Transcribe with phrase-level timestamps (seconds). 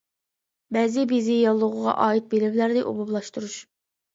[0.77, 3.63] مەزى بېزى ياللۇغىغا ئائىت بىلىملەرنى ئومۇملاشتۇرۇش.